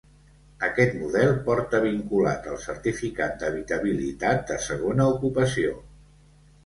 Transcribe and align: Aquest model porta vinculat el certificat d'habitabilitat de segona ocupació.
Aquest 0.67 0.95
model 1.01 1.33
porta 1.49 1.81
vinculat 1.83 2.49
el 2.53 2.57
certificat 2.65 3.37
d'habitabilitat 3.43 4.43
de 4.53 4.59
segona 4.73 5.09
ocupació. 5.19 5.77